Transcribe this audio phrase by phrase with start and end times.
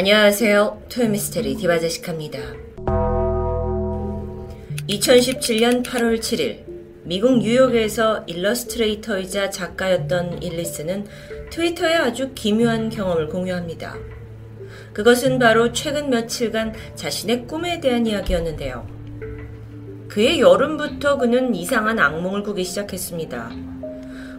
[0.00, 0.84] 안녕하세요.
[0.88, 2.38] 토요미스테리 디바제식합니다.
[4.88, 6.64] 2017년 8월 7일
[7.02, 11.06] 미국 뉴욕에서 일러스트레이터이자 작가였던 일리스는
[11.50, 13.94] 트위터에 아주 기묘한 경험을 공유합니다.
[14.94, 18.86] 그것은 바로 최근 며칠간 자신의 꿈에 대한 이야기였는데요.
[20.08, 23.50] 그의 여름부터 그는 이상한 악몽을 꾸기 시작했습니다.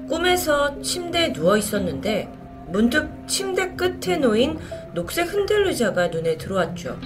[0.09, 2.41] 꿈에서 침대에 누워 있었는데
[2.71, 4.57] 문득 침대 끝에 놓인
[4.93, 6.99] 녹색 흔들 의자가 눈에 들어왔죠.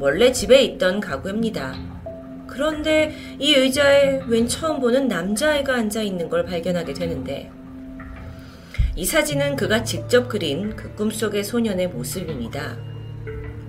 [0.00, 1.74] 원래 집에 있던 가구입니다.
[2.48, 7.52] 그런데 이 의자에 웬 처음 보는 남자아이가 앉아 있는 걸 발견하게 되는데
[8.96, 12.76] 이 사진은 그가 직접 그린 그 꿈속의 소년의 모습입니다.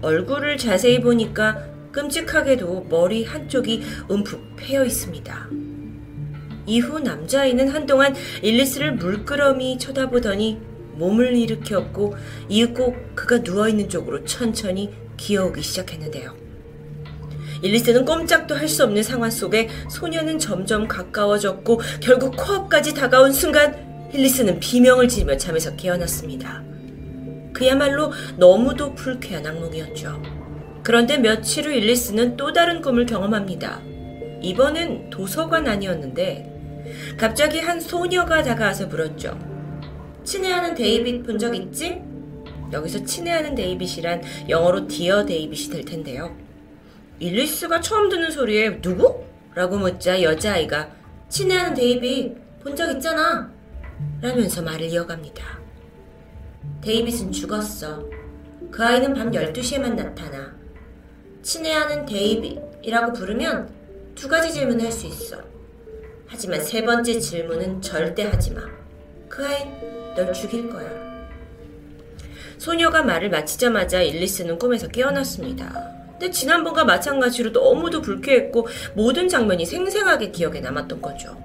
[0.01, 5.49] 얼굴을 자세히 보니까 끔찍하게도 머리 한쪽이 움푹 패여 있습니다.
[6.65, 10.68] 이후 남자아이는 한동안 일리스를 물끄러미 쳐다보더니
[10.99, 12.15] 몸을 일으켰고
[12.49, 16.35] 이윽고 그가 누워있는 쪽으로 천천히 기어오기 시작했는데요.
[17.61, 24.59] 일리스는 꼼짝도 할 수 없는 상황 속에 소녀는 점점 가까워졌고 결국 코앞까지 다가온 순간 일리스는
[24.59, 26.63] 비명을 지르며 잠에서 깨어났습니다.
[27.53, 30.21] 그야말로 너무도 불쾌한 악몽이었죠.
[30.83, 33.81] 그런데 며칠 후 일리스는 또 다른 꿈을 경험합니다.
[34.41, 39.48] 이번엔 도서관 안이었는데 갑자기 한 소녀가 다가와서 물었죠.
[40.33, 41.99] 친애하는 데이빗 본 적 있지?
[42.71, 46.37] 여기서 친애하는 데이빗이란 영어로 디어 데이빗이 될 텐데요.
[47.17, 49.23] 일리스가 처음 듣는 소리에 누구?
[49.55, 50.91] 라고 묻자 여자아이가
[51.29, 53.51] 친애하는 데이빗 본 적 있잖아.
[54.21, 55.43] 라면서 말을 이어갑니다.
[56.81, 58.05] 데이빗은 죽었어.
[58.69, 60.53] 그 아이는 밤 12시에만 나타나.
[61.41, 63.67] 친애하는 데이빗이라고 부르면
[64.13, 65.37] 두 가지 질문을 할 수 있어.
[66.27, 68.61] 하지만 세 번째 질문은 절대 하지 마.
[69.27, 69.65] 그 아이
[70.15, 71.09] 널 죽일 거야.
[72.57, 75.99] 소녀가 말을 마치자마자 일리스는 꿈에서 깨어났습니다.
[76.11, 81.37] 근데 지난번과 마찬가지로 너무도 불쾌했고 모든 장면이 생생하게 기억에 남았던 거죠.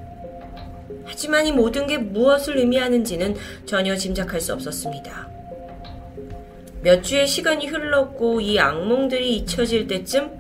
[1.04, 3.36] 하지만 이 모든 게 무엇을 의미하는지는
[3.66, 5.28] 전혀 짐작할 수 없었습니다.
[6.82, 10.30] 몇 주의 시간이 흘렀고 이 악몽들이 잊혀질 때쯤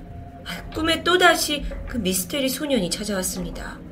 [0.44, 3.83] 아, 꿈에 또다시 그 미스테리 소년이 찾아왔습니다.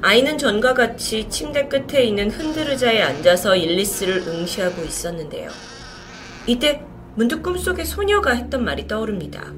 [0.00, 5.50] 아이는 전과 같이 침대 끝에 있는 흔들의자에 앉아서 일리스를 응시하고 있었는데요.
[6.46, 6.82] 이때
[7.14, 9.52] 문득 꿈속에 소녀가 했던 말이 떠오릅니다.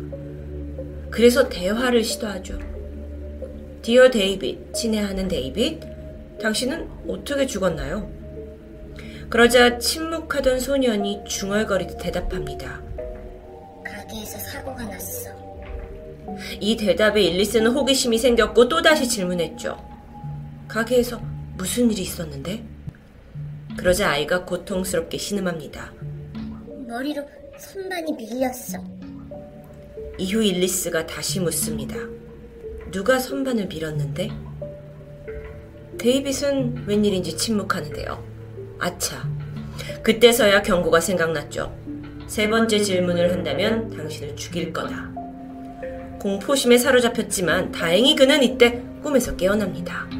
[1.10, 2.58] 그래서 대화를 시도하죠.
[3.82, 5.80] Dear David, 친애하는 데이빗,
[6.40, 8.10] 당신은 어떻게 죽었나요?
[9.28, 12.80] 그러자 침묵하던 소년이 중얼거리듯 대답합니다.
[13.84, 15.30] 가게에서 사고가 났어.
[16.60, 19.89] 이 대답에 일리스는 호기심이 생겼고 또다시 질문했죠.
[20.70, 21.20] 가게에서
[21.56, 22.64] 무슨 일이 있었는데?
[23.76, 25.92] 그러자 아이가 고통스럽게 신음합니다.
[26.86, 27.26] 머리로
[27.58, 28.78] 손반이 밀렸어.
[30.16, 31.96] 이후 일리스가 다시 묻습니다.
[32.92, 34.30] 누가 선반을 밀었는데?
[35.98, 38.24] 데이빗은 웬일인지 침묵하는데요.
[38.78, 39.28] 아차.
[40.04, 41.76] 그때서야 경고가 생각났죠.
[42.28, 45.10] 세 번째 질문을 한다면 당신을 죽일 거다.
[46.20, 50.19] 공포심에 사로잡혔지만 다행히 그는 이때 꿈에서 깨어납니다.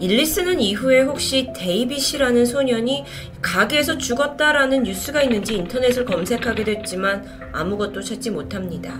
[0.00, 3.04] 일리스는 이후에 혹시 데이빗이라는 소년이
[3.42, 8.98] 가게에서 죽었다라는 뉴스가 있는지 인터넷을 검색하게 됐지만 아무것도 찾지 못합니다.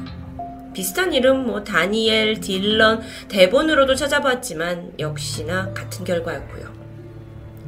[0.74, 6.70] 비슷한 이름 뭐 다니엘, 딜런, 대본으로도 찾아봤지만 역시나 같은 결과였고요.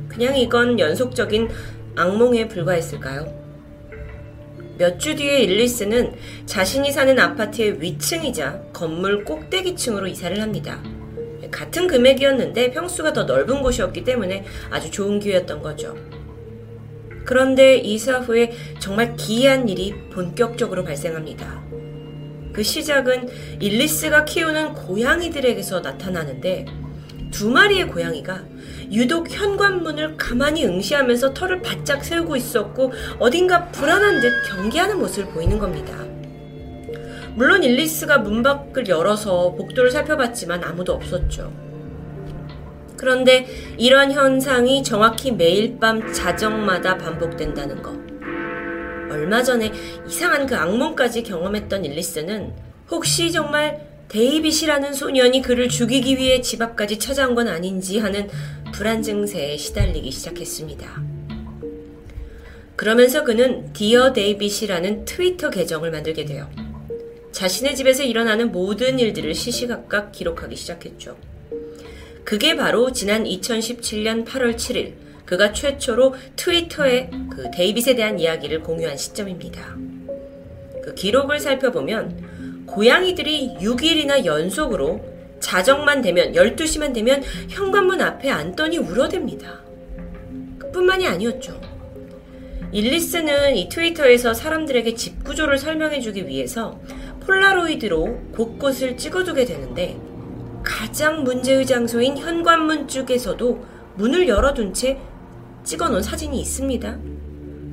[0.09, 1.48] 그냥 이건 연속적인
[1.97, 3.42] 악몽에 불과했을까요?
[4.78, 6.15] 몇 주 뒤에 일리스는
[6.47, 10.82] 자신이 사는 아파트의 위층이자 건물 꼭대기층으로 이사를 합니다.
[11.52, 15.96] 같은 금액이었는데 평수가 더 넓은 곳이었기 때문에 아주 좋은 기회였던 거죠.
[17.24, 21.62] 그런데 이사 후에 정말 기이한 일이 본격적으로 발생합니다.
[22.52, 23.28] 그 시작은
[23.60, 26.66] 일리스가 키우는 고양이들에게서 나타나는데
[27.30, 28.44] 두 마리의 고양이가
[28.92, 36.11] 유독 현관문을 가만히 응시하면서 털을 바짝 세우고 있었고 어딘가 불안한 듯 경계하는 모습을 보이는 겁니다.
[37.34, 41.52] 물론 일리스가 문 밖을 열어서 복도를 살펴봤지만 아무도 없었죠.
[42.96, 43.46] 그런데
[43.78, 47.92] 이런 현상이 정확히 매일 밤 자정마다 반복된다는 것.
[49.10, 49.72] 얼마 전에
[50.06, 52.52] 이상한 그 악몽까지 경험했던 일리스는
[52.90, 58.28] 혹시 정말 데이빗이라는 소년이 그를 죽이기 위해 집 앞까지 찾아온 건 아닌지 하는
[58.72, 61.02] 불안 증세에 시달리기 시작했습니다.
[62.76, 66.48] 그러면서 그는 디어 데이빗이라는 트위터 계정을 만들게 돼요.
[67.32, 71.16] 자신의 집에서 일어나는 모든 일들을 시시각각 기록하기 시작했죠.
[72.24, 74.92] 그게 바로 지난 2017년 8월 7일
[75.24, 79.76] 그가 최초로 트위터에 그 데이빗에 대한 이야기를 공유한 시점입니다.
[80.84, 85.00] 그 기록을 살펴보면 고양이들이 6일이나 연속으로
[85.40, 89.62] 자정만 되면 12시만 되면 현관문 앞에 앉더니 울어댑니다.
[90.58, 91.60] 그뿐만이 아니었죠.
[92.72, 96.80] 일리스는 이 트위터에서 사람들에게 집 구조를 설명해주기 위해서
[97.27, 99.98] 폴라로이드로 곳곳을 찍어두게 되는데
[100.63, 103.65] 가장 문제의 장소인 현관문 쪽에서도
[103.95, 104.98] 문을 열어둔 채
[105.65, 106.98] 찍어놓은 사진이 있습니다.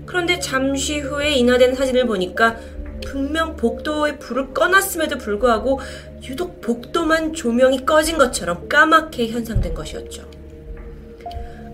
[0.06, 2.58] 그런데 잠시 후에 인화된 사진을 보니까
[3.06, 5.80] 분명 복도에 불을 꺼놨음에도 불구하고
[6.24, 10.30] 유독 복도만 조명이 꺼진 것처럼 까맣게 현상된 것이었죠.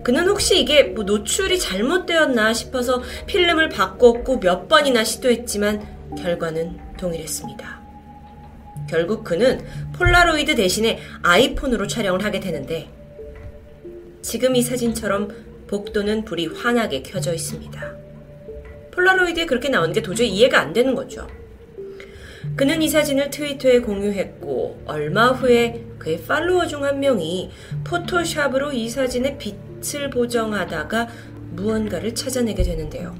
[0.04, 7.86] 그는 혹시 이게 뭐 노출이 잘못되었나 싶어서 필름을 바꿨고 몇 번이나 시도했지만 결과는 동일했습니다.
[8.88, 9.64] 결국 그는
[9.94, 12.88] 폴라로이드 대신에 아이폰으로 촬영을 하게 되는데
[14.22, 15.28] 지금 이 사진처럼
[15.66, 17.94] 복도는 불이 환하게 켜져 있습니다.
[18.92, 21.26] 폴라로이드에 그렇게 나오는 게 도저히 이해가 안 되는 거죠.
[22.54, 27.50] 그는 이 사진을 트위터에 공유했고 얼마 후에 그의 팔로워 중 한 명이
[27.84, 31.08] 포토샵으로 이 사진의 빛을 보정하다가
[31.52, 33.16] 무언가를 찾아내게 되는데요.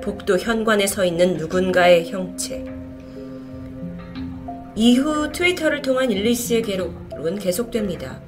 [0.00, 2.64] 복도 현관에 서 있는 누군가의 형체.
[4.74, 8.20] 이후 트위터를 통한 일리스의 기록은 계속됩니다.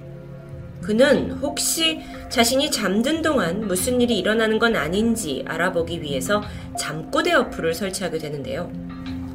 [0.82, 6.42] 그는 혹시 자신이 잠든 동안 무슨 일이 일어나는 건 아닌지 알아보기 위해서
[6.76, 8.70] 잠꼬대 어플을 설치하게 되는데요.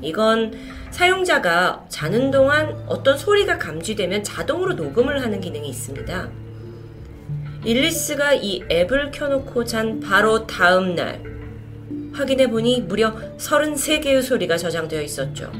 [0.02, 0.54] 이건
[0.92, 6.30] 사용자가 자는 동안 어떤 소리가 감지되면 자동으로 녹음을 하는 기능이 있습니다.
[7.64, 11.37] 일리스가 이 앱을 켜놓고 잔 바로 다음 날
[12.18, 15.52] 확인해 보니 무려 33개의 소리가 저장되어 있었죠.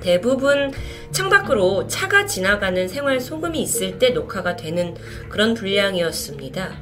[0.00, 0.72] 대부분
[1.12, 4.94] 창밖으로 차가 지나가는 생활 소금이 있을 때 녹화가 되는
[5.28, 6.80] 그런 분량이었습니다.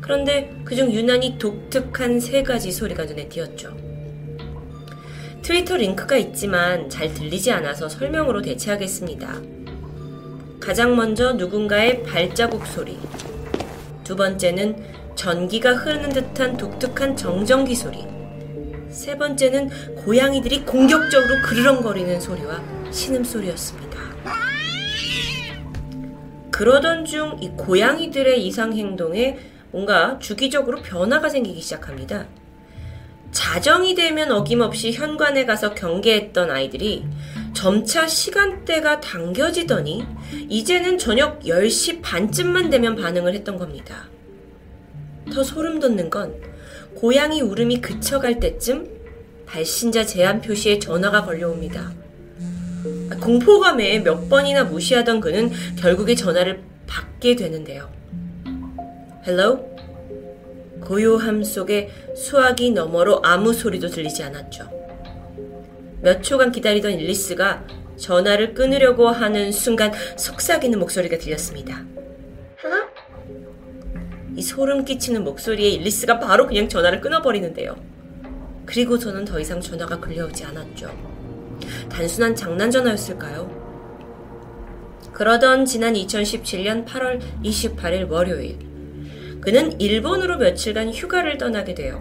[0.00, 3.76] 그런데 그중 유난히 독특한 세 가지 소리가 눈에 띄었죠.
[5.42, 9.42] 트위터 링크가 있지만 잘 들리지 않아서 설명으로 대체하겠습니다.
[10.58, 12.98] 가장 먼저 누군가의 발자국 소리.
[14.04, 18.04] 두 번째는 전기가 흐르는 듯한 독특한 정전기 소리.
[18.90, 23.98] 세 번째는 고양이들이 공격적으로 그르렁거리는 소리와 신음소리였습니다.
[26.50, 29.38] 그러던 중 이 고양이들의 이상 행동에
[29.72, 32.26] 뭔가 주기적으로 변화가 생기기 시작합니다.
[33.32, 37.04] 자정이 되면 어김없이 현관에 가서 경계했던 아이들이
[37.52, 40.06] 점차 시간대가 당겨지더니
[40.48, 44.08] 이제는 저녁 10시 반쯤만 되면 반응을 했던 겁니다.
[45.32, 46.34] 더 소름 돋는 건
[46.94, 48.88] 고양이 울음이 그쳐갈 때쯤
[49.46, 51.92] 발신자 제한 표시에 전화가 걸려옵니다.
[53.20, 57.90] 공포감에 몇 번이나 무시하던 그는 결국에 전화를 받게 되는데요.
[59.26, 59.74] Hello?
[60.80, 64.68] 고요함 속에 수화기 너머로 아무 소리도 들리지 않았죠.
[66.02, 67.64] 몇 초간 기다리던 일리스가
[67.96, 71.82] 전화를 끊으려고 하는 순간 속삭이는 목소리가 들렸습니다.
[74.34, 74.36] 어?
[74.36, 77.76] 이 소름 끼치는 목소리에 일리스가 바로 그냥 전화를 끊어버리는데요.
[78.66, 80.90] 그리고 저는 더 이상 전화가 걸려오지 않았죠.
[81.88, 83.62] 단순한 장난 전화였을까요?
[85.12, 88.58] 그러던 지난 2017년 8월 28일 월요일,
[89.40, 92.00] 그는 일본으로 며칠간 휴가를 떠나게 돼요.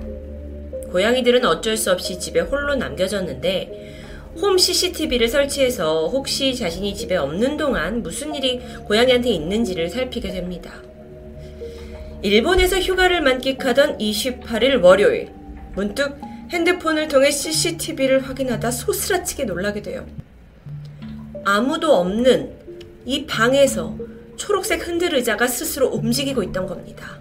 [0.91, 3.93] 고양이들은 어쩔 수 없이 집에 홀로 남겨졌는데
[4.41, 10.71] 홈 CCTV를 설치해서 혹시 자신이 집에 없는 동안 무슨 일이 고양이한테 있는지를 살피게 됩니다.
[12.23, 15.33] 일본에서 휴가를 만끽하던 28일 월요일,
[15.75, 20.07] 문득 핸드폰을 통해 CCTV를 확인하다 소스라치게 놀라게 돼요.
[21.43, 22.53] 아무도 없는
[23.05, 23.97] 이 방에서
[24.37, 27.19] 초록색 흔들 의자가 스스로 움직이고 있던 겁니다.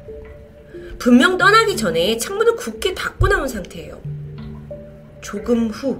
[1.00, 4.00] 분명 떠나기 전에 창문을 굳게 닫고 나온 상태예요.
[5.20, 5.98] 조금 후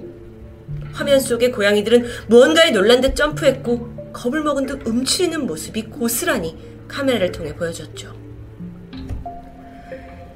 [0.93, 6.57] 화면 속의 고양이들은 무언가에 놀란 듯 점프했고 겁을 먹은 듯 움츠리는 모습이 고스란히
[6.87, 8.22] 카메라를 통해 보여졌죠.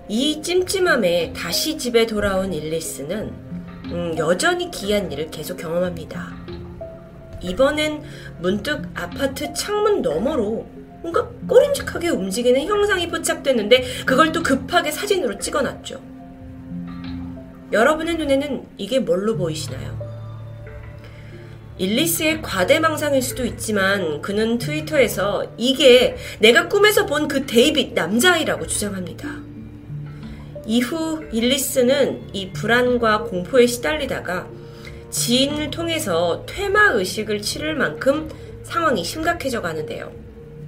[0.09, 3.33] 이 찜찜함에 다시 집에 돌아온 일리스는
[3.87, 6.35] 음, 여전히 기이한 일을 계속 경험합니다.
[7.43, 8.03] 이번엔
[8.41, 10.67] 문득 아파트 창문 너머로
[11.03, 16.01] 뭔가 꼬림직하게 움직이는 형상이 포착됐는데 그걸 또 급하게 사진으로 찍어놨죠.
[17.73, 19.97] 여러분의 눈에는 이게 뭘로 보이시나요?
[21.79, 29.46] 일리스의 과대망상일 수도 있지만 그는 트위터에서 이게 내가 꿈에서 본 그 데이빗 남자아이라고 주장합니다.
[30.67, 34.49] 이후 일리스는 이 불안과 공포에 시달리다가
[35.11, 38.29] 지인을 통해서 퇴마 의식을 치를 만큼
[38.65, 40.13] 상황이 심각해져 가는데요.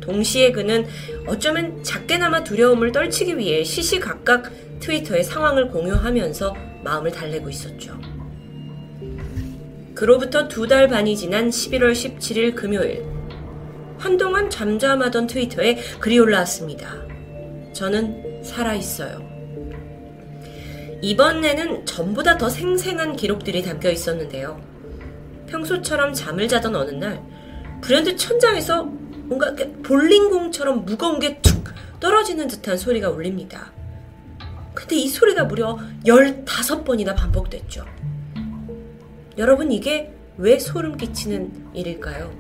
[0.00, 0.86] 동시에 그는
[1.26, 4.50] 어쩌면 작게나마 두려움을 떨치기 위해 시시각각
[4.80, 7.98] 트위터에 상황을 공유하면서 마음을 달래고 있었죠.
[9.94, 13.04] 그로부터 두 달 반이 지난 11월 17일 금요일,
[13.98, 16.94] 한동안 잠잠하던 트위터에 글이 올라왔습니다.
[17.72, 19.27] 저는 살아있어요.
[21.00, 24.60] 이번에는 전보다 더 생생한 기록들이 담겨 있었는데요.
[25.46, 27.22] 평소처럼 잠을 자던 어느 날,
[27.80, 31.64] 브랜드 천장에서 뭔가 볼링공처럼 무거운 게 툭
[32.00, 33.72] 떨어지는 듯한 소리가 울립니다.
[34.74, 37.84] 근데 이 소리가 무려 15번이나 반복됐죠.
[39.36, 42.32] 여러분, 이게 왜 소름 끼치는 일일까요?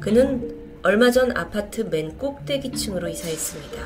[0.00, 3.82] 그는 얼마 전 아파트 맨 꼭대기층으로 이사했습니다.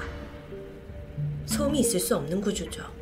[1.46, 2.97] 소음이 있을 수 없는 구조죠.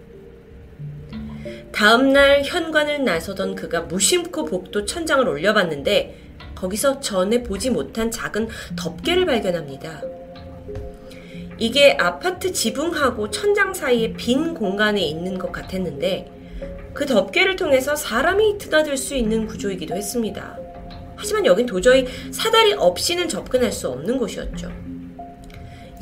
[1.73, 10.03] 다음날 현관을 나서던 그가 무심코 복도 천장을 올려봤는데 거기서 전에 보지 못한 작은 덮개를 발견합니다.
[11.59, 16.33] 이게 아파트 지붕하고 천장 사이에 빈 공간에 있는 것 같았는데
[16.93, 20.59] 그 덮개를 통해서 사람이 드나들 수 있는 구조이기도 했습니다.
[21.15, 24.71] 하지만 여긴 도저히 사다리 없이는 접근할 수 없는 곳이었죠.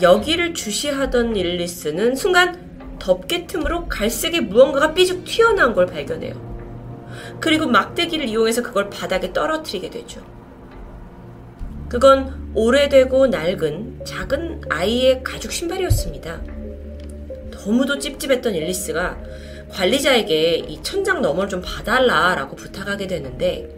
[0.03, 2.64] 여기를 주시하던 일리스는 순간
[2.99, 6.35] 덮개 틈으로 갈색의 무언가가 삐죽 튀어나온 걸 발견해요.
[7.41, 10.21] 그리고 막대기를 이용해서 그걸 바닥에 떨어뜨리게 되죠.
[11.89, 16.43] 그건 오래되고 낡은 작은 아이의 가죽 신발이었습니다.
[17.51, 19.19] 너무도 찝찝했던 앨리스가
[19.71, 23.69] 관리자에게 이 천장 너머를 좀 봐달라라고 부탁하게 되는데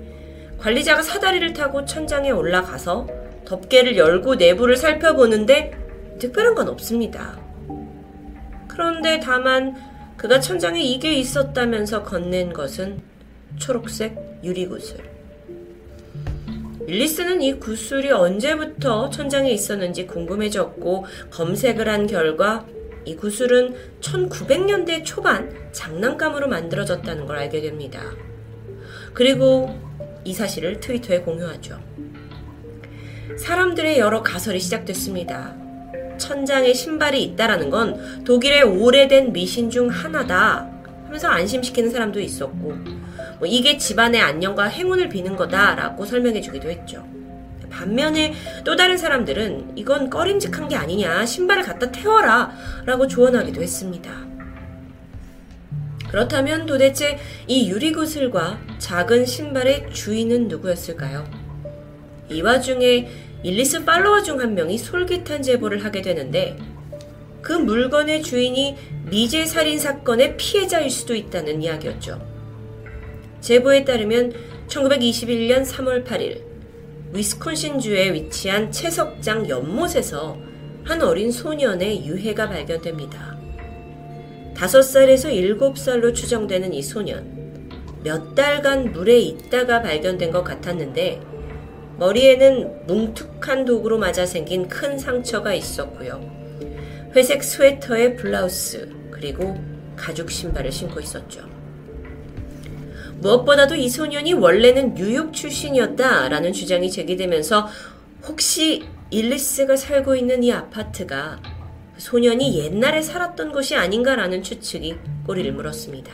[0.59, 3.07] 관리자가 사다리를 타고 천장에 올라가서
[3.45, 5.73] 덮개를 열고 내부를 살펴보는데
[6.19, 7.46] 특별한 건 없습니다.
[8.77, 9.75] 그런데 다만
[10.19, 13.01] 그가 천장에 이게 있었다면서 건넨 것은
[13.57, 14.99] 초록색 유리구슬.
[16.87, 22.67] 릴리스는 이 구슬이 언제부터 천장에 있었는지 궁금해졌고 검색을 한 결과
[23.07, 28.03] 이 구슬은 1900년대 초반 장난감으로 만들어졌다는 걸 알게 됩니다.
[29.15, 29.75] 그리고
[30.23, 31.81] 이 사실을 트위터에 공유하죠.
[33.39, 35.66] 사람들의 여러 가설이 시작됐습니다.
[36.19, 40.71] 천장에 신발이 있다라는 건 독일의 오래된 미신 중 하나다
[41.05, 42.75] 하면서 안심시키는 사람도 있었고
[43.39, 47.07] 뭐 이게 집안의 안녕과 행운을 비는 거다라고 설명해 주기도 했죠.
[47.71, 52.53] 반면에 또 다른 사람들은 이건 꺼림직한 게 아니냐, 신발을 갖다 태워라
[52.87, 54.11] 라고 조언하기도 했습니다.
[56.09, 61.29] 그렇다면 도대체 이 유리구슬과 작은 신발의 주인은 누구였을까요?
[62.31, 63.09] 이 와중에
[63.47, 66.59] 일리스 팔로워 중 한 명이 솔깃한 제보를 하게 되는데
[67.43, 68.75] 그 물건의 주인이
[69.09, 72.21] 미제 살인 사건의 피해자일 수도 있다는 이야기였죠.
[73.41, 74.33] 제보에 따르면
[74.67, 76.43] 1921년 3월 8일
[77.13, 80.37] 위스콘신주에 위치한 채석장 연못에서
[80.83, 83.39] 한 어린 소년의 유해가 발견됩니다.
[84.57, 87.71] 5살에서 7살로 추정되는 이 소년.
[88.03, 91.36] 몇 달간 물에 있다가 발견된 것 같았는데
[91.99, 96.21] 머리에는 뭉툭한 독으로 맞아 생긴 큰 상처가 있었고요.
[97.15, 99.57] 회색 스웨터에 블라우스 그리고
[99.97, 101.49] 가죽 신발을 신고 있었죠.
[103.19, 107.67] 무엇보다도 이 소년이 원래는 뉴욕 출신이었다라는 주장이 제기되면서
[108.29, 111.41] 혹시 일리스가 살고 있는 이 아파트가
[111.97, 116.13] 소년이 옛날에 살았던 곳이 아닌가라는 추측이 꼬리를 물었습니다.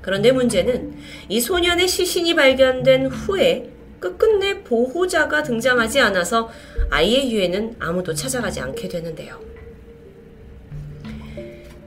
[0.00, 0.96] 그런데 문제는
[1.28, 3.70] 이 소년의 시신이 발견된 후에
[4.02, 6.50] 끝끝내 보호자가 등장하지 않아서
[6.90, 9.40] 아이의 유해는 아무도 찾아가지 않게 되는데요.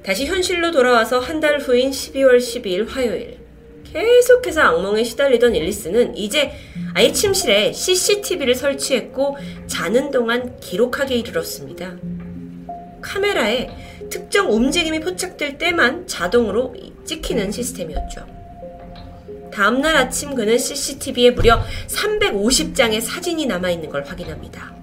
[0.01, 3.38] 다시 현실로 돌아와서 한 달 후인 12월 12일 화요일.
[3.91, 6.51] 계속해서 악몽에 시달리던 앨리스는 이제
[6.93, 11.98] 아예 침실에 CCTV를 설치했고 자는 동안 기록하게 이르렀습니다.
[13.01, 13.69] 카메라에
[14.10, 18.35] 특정 움직임이 포착될 때만 자동으로 찍히는 시스템이었죠.
[19.55, 24.75] 다음날 아침 그는 CCTV에 무려 350장의 사진이 남아있는 걸 확인합니다.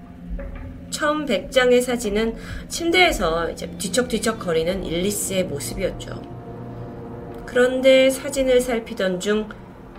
[0.90, 2.36] 처음 100장의 사진은
[2.70, 6.22] 침대에서 이제 뒤척뒤척 거리는 일리스의 모습이었죠.
[7.44, 9.46] 그런데 사진을 살피던 중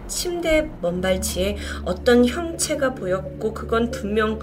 [0.08, 4.40] 침대 먼발치에 어떤 형체가 보였고 그건 분명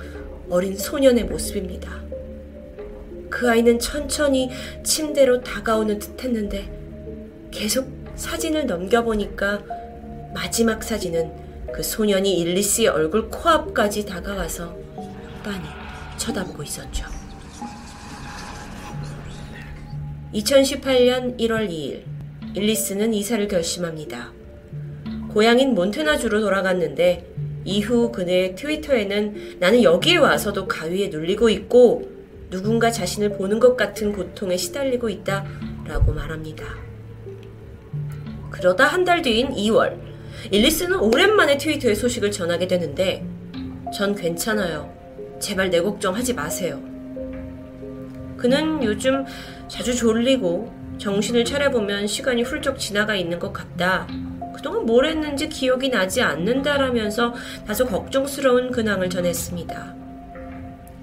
[0.49, 1.91] 어린 소년의 모습입니다.
[3.29, 4.51] 그 아이는 천천히
[4.85, 6.71] 침대로 다가오는 듯 했는데
[7.51, 9.80] 계속 사진을 넘겨보니까
[10.35, 11.33] 마지막 사진은
[11.73, 14.75] 그 소년이 일리스의 얼굴 코앞까지 다가와서
[15.45, 15.65] 빤히
[16.17, 17.07] 쳐다보고 있었죠.
[20.35, 22.03] 2018년 1월 2일
[22.55, 24.33] 일리스는 이사를 결심합니다.
[25.33, 27.27] 고향인 몬테나주로 돌아갔는데
[27.65, 32.11] 이후 그의 트위터에는 나는 여기에 와서도 가위에 눌리고 있고
[32.51, 35.45] 누군가 자신을 보는 것 같은 고통에 시달리고 있다
[35.87, 36.65] 라고 말합니다.
[38.51, 39.99] 그러다 한 달 뒤인 2월,
[40.51, 43.25] 일리스는 오랜만에 트위터에 소식을 전하게 되는데,
[43.95, 44.93] 전 괜찮아요.
[45.41, 46.81] 제발 내 걱정하지 마세요.
[48.37, 49.25] 그는 요즘
[49.69, 54.07] 자주 졸리고 정신을 차려보면 시간이 훌쩍 지나가 있는 것 같다.
[54.55, 57.35] 그동안 뭘 했는지 기억이 나지 않는다라면서
[57.67, 59.95] 다소 걱정스러운 근황을 전했습니다.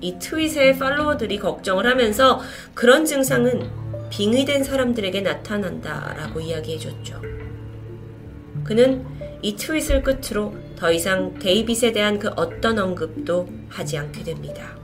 [0.02, 2.40] 이 트윗의 팔로워들이 걱정을 하면서
[2.76, 3.68] 그런 증상은
[4.10, 7.22] 빙의된 사람들에게 나타난다라고 이야기해줬죠.
[8.64, 9.06] 그는
[9.42, 14.78] 이 트윗을 끝으로 더 이상 데이빗에 대한 그 어떤 언급도 하지 않게 됩니다.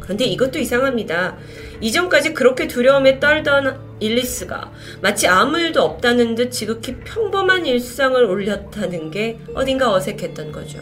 [0.00, 1.36] 그런데 이것도 이상합니다.
[1.80, 4.70] 이전까지 그렇게 두려움에 떨던 일리스가
[5.00, 10.80] 마치 아무 일도 없다는 듯 지극히 평범한 일상을 올렸다는 게 어딘가 어색했던 거죠.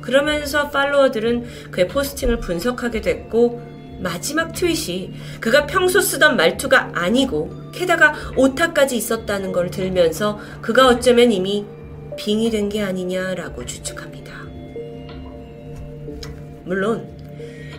[0.00, 3.67] 그러면서 팔로워들은 그의 포스팅을 분석하게 됐고
[4.00, 11.64] 마지막 트윗이 그가 평소 쓰던 말투가 아니고 게다가 오타까지 있었다는 걸 들면서 그가 어쩌면 이미
[12.16, 14.32] 빙의된 게 아니냐라고 추측합니다.
[16.64, 17.08] 물론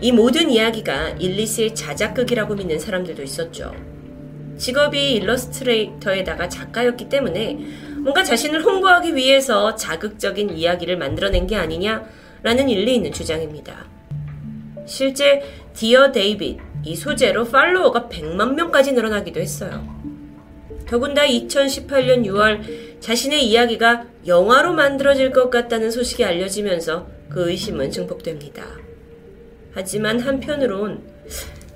[0.02, 3.74] 이 모든 이야기가 일리스의 자작극이라고 믿는 사람들도 있었죠.
[4.58, 7.58] 직업이 일러스트레이터에다가 작가였기 때문에
[8.00, 13.86] 뭔가 자신을 홍보하기 위해서 자극적인 이야기를 만들어낸 게 아니냐라는 일리 있는 주장입니다.
[14.86, 15.44] 실제
[15.80, 19.88] Dear David 이 소재로 팔로워가 100만 명까지 늘어나기도 했어요.
[20.86, 28.66] 더군다나 2018년 6월 자신의 이야기가 영화로 만들어질 것 같다는 소식이 알려지면서 그 의심은 증폭됩니다.
[29.72, 31.02] 하지만 한편으론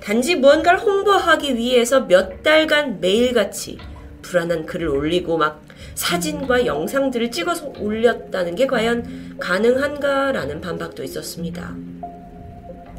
[0.02, 3.78] 단지 무언가를 홍보하기 위해서 몇 달간 매일같이
[4.20, 11.74] 불안한 글을 올리고 막 사진과 영상들을 찍어서 올렸다는 게 과연 가능한가라는 반박도 있었습니다.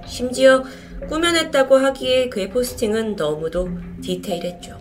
[0.07, 0.63] 심지어
[1.07, 3.69] 꾸며냈다고 하기에 그의 포스팅은 너무도
[4.01, 4.77] 디테일했죠.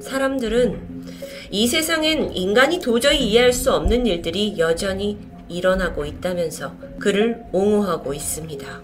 [0.00, 1.02] 사람들은
[1.50, 5.18] 이 세상엔 인간이 도저히 이해할 수 없는 일들이 여전히
[5.48, 8.82] 일어나고 있다면서 그를 옹호하고 있습니다.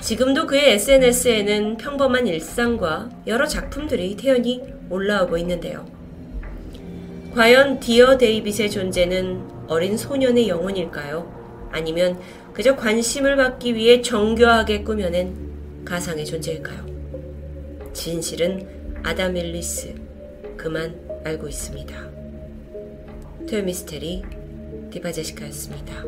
[0.00, 5.86] 지금도 그의 SNS에는 평범한 일상과 여러 작품들이 태연히 올라오고 있는데요.
[7.34, 11.68] 과연 디어 데이빗의 존재는 어린 소년의 영혼일까요?
[11.70, 12.18] 아니면
[12.58, 16.84] 그저 관심을 받기 위해 정교하게 꾸며낸 가상의 존재일까요?
[17.92, 19.94] 진실은 아담 앨리스
[20.56, 21.94] 그만 알고 있습니다.
[23.48, 24.24] 토요미스테리
[24.90, 26.02] 디바제시카였습니다.